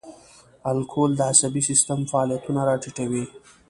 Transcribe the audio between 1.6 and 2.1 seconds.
سیستم